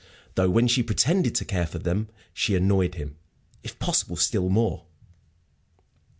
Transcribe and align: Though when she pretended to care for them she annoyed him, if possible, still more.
Though 0.33 0.49
when 0.49 0.67
she 0.67 0.81
pretended 0.81 1.35
to 1.35 1.45
care 1.45 1.67
for 1.67 1.77
them 1.77 2.09
she 2.33 2.55
annoyed 2.55 2.95
him, 2.95 3.17
if 3.61 3.77
possible, 3.77 4.15
still 4.15 4.49
more. 4.49 4.85